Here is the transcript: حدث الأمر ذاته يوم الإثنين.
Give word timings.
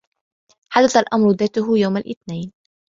حدث 0.69 0.95
الأمر 0.97 1.31
ذاته 1.31 1.77
يوم 1.77 1.97
الإثنين. 1.97 2.53